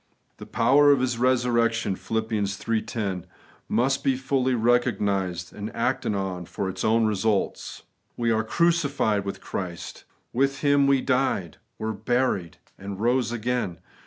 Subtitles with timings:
[0.37, 2.27] The 'power of His resurrection' (Phil.
[2.33, 2.81] iii.
[2.81, 3.27] 10)
[3.69, 7.83] must be fully recognised and acted on for its own results.
[8.17, 10.05] We are crucified with Christ.
[10.33, 13.77] With Him we died, were buried, and rose again.